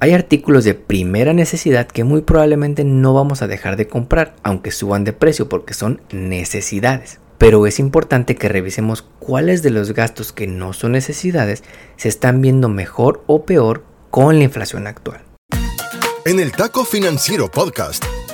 [0.00, 4.70] Hay artículos de primera necesidad que muy probablemente no vamos a dejar de comprar, aunque
[4.70, 7.18] suban de precio porque son necesidades.
[7.36, 11.64] Pero es importante que revisemos cuáles de los gastos que no son necesidades
[11.96, 15.20] se están viendo mejor o peor con la inflación actual.
[16.24, 18.04] En el Taco Financiero Podcast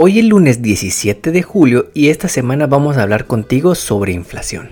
[0.00, 4.68] Hoy es lunes 17 de julio y esta semana vamos a hablar contigo sobre inflación.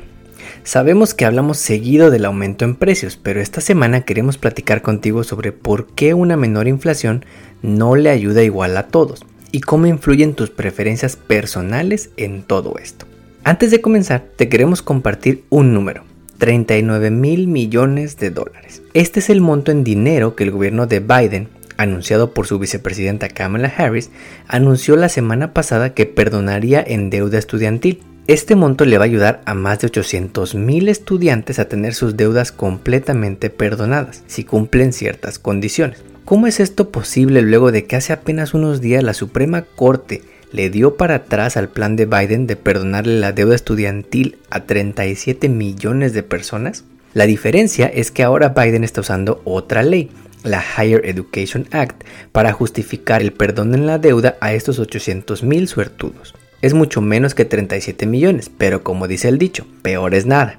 [0.62, 5.50] Sabemos que hablamos seguido del aumento en precios, pero esta semana queremos platicar contigo sobre
[5.50, 7.24] por qué una menor inflación
[7.60, 13.06] no le ayuda igual a todos y cómo influyen tus preferencias personales en todo esto.
[13.42, 16.04] Antes de comenzar, te queremos compartir un número.
[16.38, 18.80] 39 mil millones de dólares.
[18.95, 23.29] Este es el monto en dinero que el gobierno de Biden anunciado por su vicepresidenta
[23.29, 24.10] Kamala Harris,
[24.49, 28.02] anunció la semana pasada que perdonaría en deuda estudiantil.
[28.27, 32.51] Este monto le va a ayudar a más de 800.000 estudiantes a tener sus deudas
[32.51, 36.02] completamente perdonadas, si cumplen ciertas condiciones.
[36.24, 40.71] ¿Cómo es esto posible luego de que hace apenas unos días la Suprema Corte le
[40.71, 46.13] dio para atrás al plan de Biden de perdonarle la deuda estudiantil a 37 millones
[46.13, 46.82] de personas?
[47.15, 50.10] La diferencia es que ahora Biden está usando otra ley,
[50.46, 55.68] la Higher Education Act para justificar el perdón en la deuda a estos 800 mil
[55.68, 56.34] suertudos.
[56.62, 60.58] Es mucho menos que 37 millones, pero como dice el dicho, peor es nada.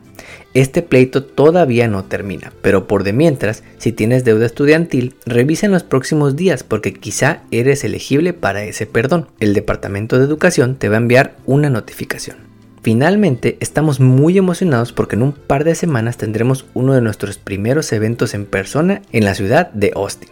[0.54, 5.72] Este pleito todavía no termina, pero por de mientras, si tienes deuda estudiantil, revisa en
[5.72, 9.28] los próximos días porque quizá eres elegible para ese perdón.
[9.40, 12.38] El Departamento de Educación te va a enviar una notificación.
[12.88, 17.92] Finalmente, estamos muy emocionados porque en un par de semanas tendremos uno de nuestros primeros
[17.92, 20.30] eventos en persona en la ciudad de Austin.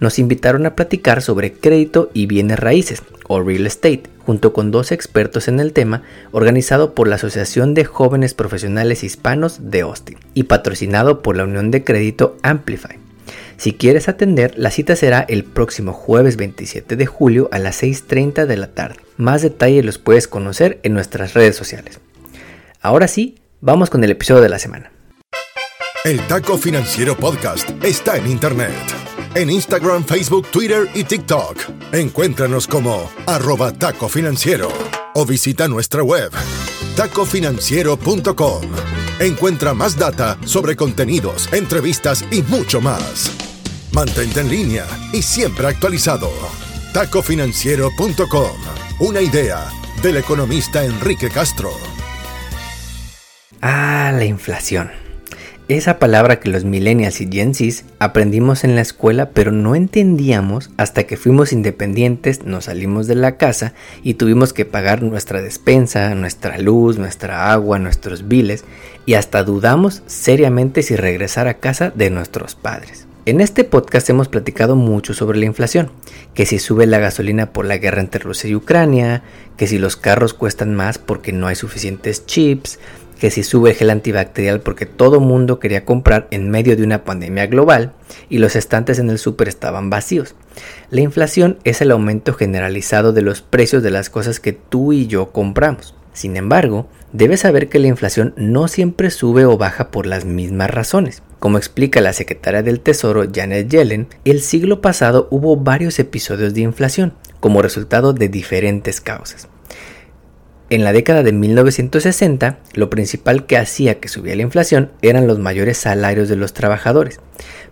[0.00, 4.90] Nos invitaron a platicar sobre crédito y bienes raíces, o real estate, junto con dos
[4.90, 6.00] expertos en el tema,
[6.32, 11.70] organizado por la Asociación de Jóvenes Profesionales Hispanos de Austin y patrocinado por la Unión
[11.70, 13.07] de Crédito Amplify.
[13.58, 18.46] Si quieres atender, la cita será el próximo jueves 27 de julio a las 6.30
[18.46, 19.00] de la tarde.
[19.16, 21.98] Más detalles los puedes conocer en nuestras redes sociales.
[22.80, 24.92] Ahora sí, vamos con el episodio de la semana.
[26.04, 28.70] El Taco Financiero Podcast está en Internet.
[29.34, 31.58] En Instagram, Facebook, Twitter y TikTok.
[31.92, 34.68] Encuéntranos como arroba taco financiero
[35.14, 36.30] o visita nuestra web
[36.94, 38.62] tacofinanciero.com.
[39.20, 43.37] Encuentra más data sobre contenidos, entrevistas y mucho más.
[43.92, 46.30] Mantente en línea y siempre actualizado.
[46.92, 48.50] Tacofinanciero.com.
[49.00, 49.66] Una idea
[50.02, 51.70] del economista Enrique Castro.
[53.60, 54.90] Ah, la inflación.
[55.68, 57.52] Esa palabra que los millennials y Gen
[57.98, 63.36] aprendimos en la escuela pero no entendíamos hasta que fuimos independientes, nos salimos de la
[63.36, 68.64] casa y tuvimos que pagar nuestra despensa, nuestra luz, nuestra agua, nuestros biles
[69.04, 73.07] y hasta dudamos seriamente si regresar a casa de nuestros padres.
[73.28, 75.90] En este podcast hemos platicado mucho sobre la inflación,
[76.32, 79.22] que si sube la gasolina por la guerra entre Rusia y Ucrania,
[79.58, 82.78] que si los carros cuestan más porque no hay suficientes chips,
[83.20, 87.04] que si sube el gel antibacterial porque todo mundo quería comprar en medio de una
[87.04, 87.92] pandemia global
[88.30, 90.34] y los estantes en el súper estaban vacíos.
[90.88, 95.06] La inflación es el aumento generalizado de los precios de las cosas que tú y
[95.06, 95.94] yo compramos.
[96.14, 100.70] Sin embargo, debes saber que la inflación no siempre sube o baja por las mismas
[100.70, 101.22] razones.
[101.38, 106.62] Como explica la secretaria del Tesoro Janet Yellen, el siglo pasado hubo varios episodios de
[106.62, 109.48] inflación, como resultado de diferentes causas.
[110.70, 115.38] En la década de 1960, lo principal que hacía que subía la inflación eran los
[115.38, 117.20] mayores salarios de los trabajadores,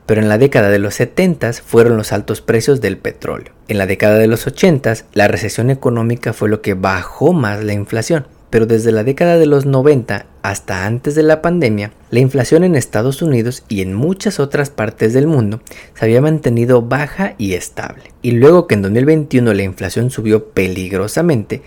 [0.06, 3.52] pero en la década de los 70 fueron los altos precios del petróleo.
[3.69, 7.75] En la década de los 80, la recesión económica fue lo que bajó más la
[7.75, 12.64] inflación, pero desde la década de los 90 hasta antes de la pandemia, la inflación
[12.64, 15.60] en Estados Unidos y en muchas otras partes del mundo
[15.94, 18.12] se había mantenido baja y estable.
[18.22, 21.62] Y luego que en 2021 la inflación subió peligrosamente,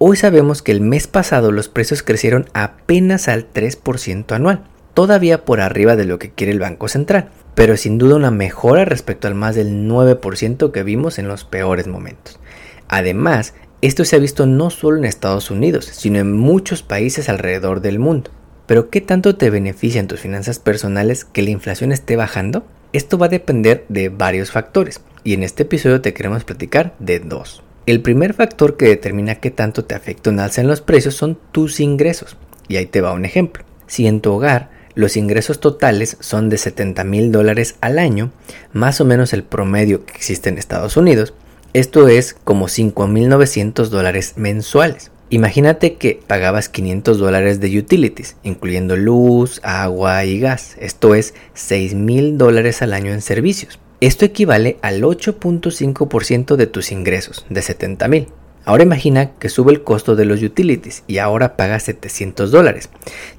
[0.00, 4.62] Hoy sabemos que el mes pasado los precios crecieron apenas al 3% anual,
[4.94, 8.84] todavía por arriba de lo que quiere el Banco Central, pero sin duda una mejora
[8.84, 12.38] respecto al más del 9% que vimos en los peores momentos.
[12.86, 17.80] Además, esto se ha visto no solo en Estados Unidos, sino en muchos países alrededor
[17.80, 18.30] del mundo.
[18.66, 22.66] Pero ¿qué tanto te beneficia en tus finanzas personales que la inflación esté bajando?
[22.92, 27.20] Esto va a depender de varios factores y en este episodio te queremos platicar de
[27.20, 27.62] dos.
[27.86, 31.38] El primer factor que determina qué tanto te afecta un alza en los precios son
[31.52, 32.36] tus ingresos.
[32.66, 33.64] Y ahí te va un ejemplo.
[33.86, 38.32] Si en tu hogar los ingresos totales son de 70 mil dólares al año,
[38.72, 41.32] más o menos el promedio que existe en Estados Unidos,
[41.74, 45.10] esto es como 5.900 dólares mensuales.
[45.30, 50.76] Imagínate que pagabas 500 dólares de utilities, incluyendo luz, agua y gas.
[50.80, 53.78] Esto es 6 mil dólares al año en servicios.
[54.00, 58.28] Esto equivale al 8.5% de tus ingresos, de 70 mil.
[58.64, 62.90] Ahora imagina que sube el costo de los utilities y ahora pagas 700 dólares,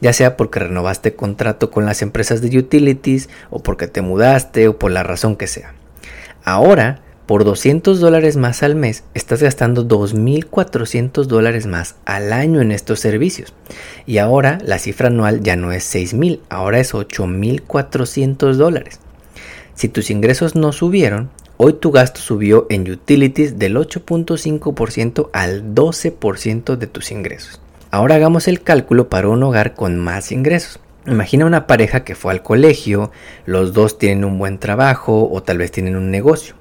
[0.01, 4.77] ya sea porque renovaste contrato con las empresas de utilities o porque te mudaste o
[4.77, 5.73] por la razón que sea.
[6.43, 12.71] Ahora por 200 dólares más al mes, estás gastando 2.400 dólares más al año en
[12.71, 13.53] estos servicios.
[14.07, 18.99] Y ahora la cifra anual ya no es 6.000, ahora es 8.400 dólares.
[19.75, 26.77] Si tus ingresos no subieron, hoy tu gasto subió en utilities del 8.5% al 12%
[26.77, 27.61] de tus ingresos.
[27.91, 30.79] Ahora hagamos el cálculo para un hogar con más ingresos.
[31.05, 33.11] Imagina una pareja que fue al colegio,
[33.45, 36.55] los dos tienen un buen trabajo o tal vez tienen un negocio.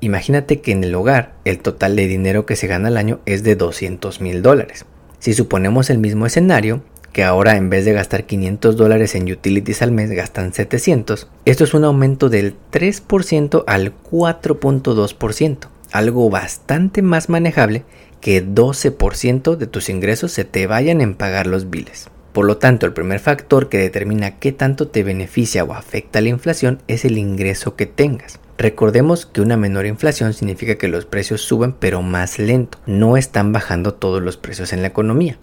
[0.00, 3.42] Imagínate que en el hogar el total de dinero que se gana al año es
[3.42, 4.86] de 200 mil dólares.
[5.18, 9.82] Si suponemos el mismo escenario, que ahora en vez de gastar 500 dólares en utilities
[9.82, 15.58] al mes gastan 700, esto es un aumento del 3% al 4.2%,
[15.90, 17.82] algo bastante más manejable
[18.20, 22.08] que 12% de tus ingresos se te vayan en pagar los biles.
[22.32, 26.28] Por lo tanto, el primer factor que determina qué tanto te beneficia o afecta la
[26.28, 28.38] inflación es el ingreso que tengas.
[28.58, 33.52] Recordemos que una menor inflación significa que los precios suben pero más lento, no están
[33.52, 35.38] bajando todos los precios en la economía.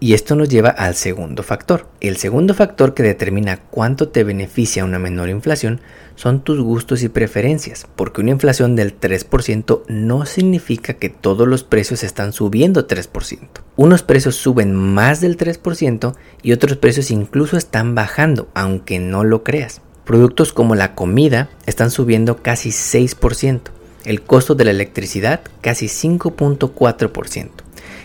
[0.00, 1.88] Y esto nos lleva al segundo factor.
[2.00, 5.80] El segundo factor que determina cuánto te beneficia una menor inflación
[6.14, 11.64] son tus gustos y preferencias, porque una inflación del 3% no significa que todos los
[11.64, 13.40] precios están subiendo 3%.
[13.76, 19.42] Unos precios suben más del 3% y otros precios incluso están bajando, aunque no lo
[19.42, 19.82] creas.
[20.08, 23.60] Productos como la comida están subiendo casi 6%,
[24.06, 27.50] el costo de la electricidad casi 5.4%.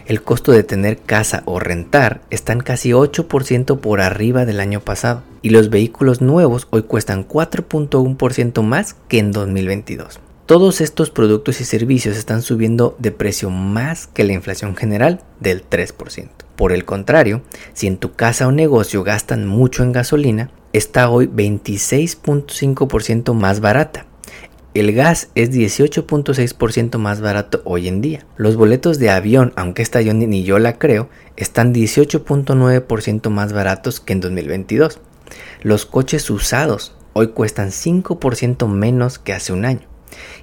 [0.06, 5.24] El costo de tener casa o rentar están casi 8% por arriba del año pasado
[5.42, 10.20] y los vehículos nuevos hoy cuestan 4.1% más que en 2022.
[10.46, 15.64] Todos estos productos y servicios están subiendo de precio más que la inflación general del
[15.70, 16.28] 3%.
[16.58, 21.28] Por el contrario, si en tu casa o negocio gastan mucho en gasolina, está hoy
[21.28, 24.06] 26.5% más barata.
[24.74, 28.26] El gas es 18.6% más barato hoy en día.
[28.38, 34.00] Los boletos de avión, aunque esta yo ni yo la creo, están 18.9% más baratos
[34.00, 35.00] que en 2022.
[35.62, 39.88] Los coches usados hoy cuestan 5% menos que hace un año.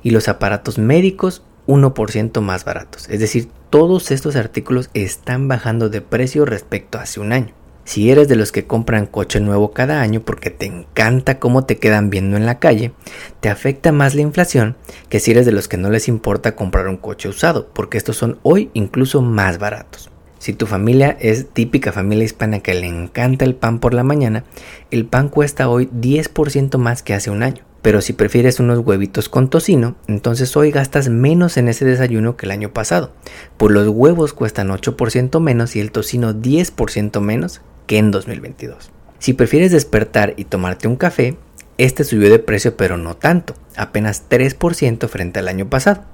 [0.04, 3.08] Y los aparatos médicos 1% más baratos.
[3.08, 7.52] Es decir, todos estos artículos están bajando de precio respecto a hace un año.
[7.90, 11.78] Si eres de los que compran coche nuevo cada año porque te encanta cómo te
[11.78, 12.92] quedan viendo en la calle,
[13.40, 14.76] te afecta más la inflación
[15.08, 18.16] que si eres de los que no les importa comprar un coche usado, porque estos
[18.16, 20.08] son hoy incluso más baratos.
[20.38, 24.44] Si tu familia es típica familia hispana que le encanta el pan por la mañana,
[24.92, 27.64] el pan cuesta hoy 10% más que hace un año.
[27.82, 32.46] Pero si prefieres unos huevitos con tocino, entonces hoy gastas menos en ese desayuno que
[32.46, 33.10] el año pasado,
[33.56, 38.92] pues los huevos cuestan 8% menos y el tocino 10% menos que en 2022.
[39.18, 41.36] Si prefieres despertar y tomarte un café,
[41.76, 46.04] este subió de precio pero no tanto, apenas 3% frente al año pasado.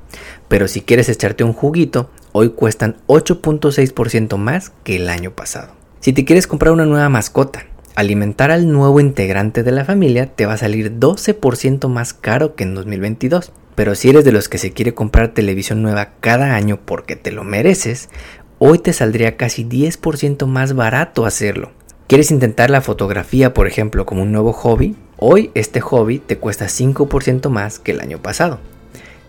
[0.48, 5.74] Pero si quieres echarte un juguito, hoy cuestan 8.6% más que el año pasado.
[6.00, 10.46] Si te quieres comprar una nueva mascota, alimentar al nuevo integrante de la familia te
[10.46, 13.52] va a salir 12% más caro que en 2022.
[13.74, 17.32] Pero si eres de los que se quiere comprar televisión nueva cada año porque te
[17.32, 18.08] lo mereces,
[18.58, 21.72] hoy te saldría casi 10% más barato hacerlo.
[22.06, 24.96] ¿Quieres intentar la fotografía, por ejemplo, como un nuevo hobby?
[25.18, 28.60] Hoy este hobby te cuesta 5% más que el año pasado.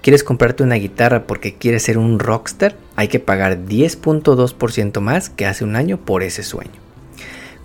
[0.02, 2.76] ¿Quieres comprarte una guitarra porque quieres ser un rockstar?
[2.96, 6.87] Hay que pagar 10.2% más que hace un año por ese sueño.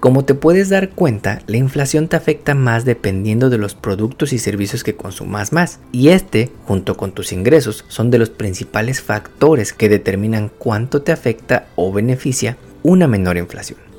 [0.02, 4.40] Como te puedes dar cuenta, la inflación te afecta más dependiendo de los productos y
[4.40, 5.78] servicios que consumas más.
[5.92, 11.12] Y este, junto con tus ingresos, son de los principales factores que determinan cuánto te
[11.12, 13.91] afecta o beneficia una menor inflación.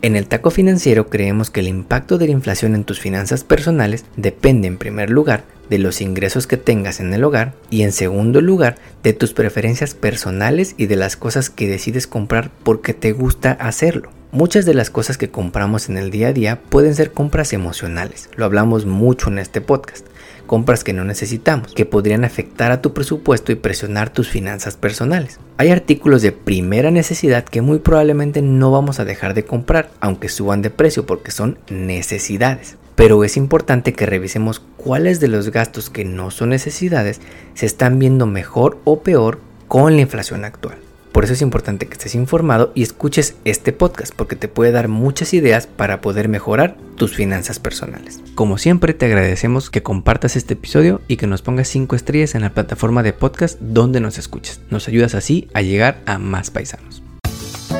[0.00, 4.04] En el taco financiero creemos que el impacto de la inflación en tus finanzas personales
[4.16, 8.40] depende en primer lugar de los ingresos que tengas en el hogar y en segundo
[8.40, 13.50] lugar de tus preferencias personales y de las cosas que decides comprar porque te gusta
[13.52, 14.10] hacerlo.
[14.30, 18.30] Muchas de las cosas que compramos en el día a día pueden ser compras emocionales,
[18.36, 20.06] lo hablamos mucho en este podcast,
[20.48, 25.38] compras que no necesitamos, que podrían afectar a tu presupuesto y presionar tus finanzas personales.
[25.58, 30.28] Hay artículos de primera necesidad que muy probablemente no vamos a dejar de comprar, aunque
[30.28, 32.76] suban de precio porque son necesidades.
[32.96, 37.20] Pero es importante que revisemos cuáles de los gastos que no son necesidades
[37.54, 39.38] se están viendo mejor o peor
[39.68, 40.87] con la inflación actual.
[41.12, 44.88] Por eso es importante que estés informado y escuches este podcast porque te puede dar
[44.88, 48.20] muchas ideas para poder mejorar tus finanzas personales.
[48.34, 52.42] Como siempre te agradecemos que compartas este episodio y que nos pongas 5 estrellas en
[52.42, 54.60] la plataforma de podcast donde nos escuches.
[54.70, 57.02] Nos ayudas así a llegar a más paisanos.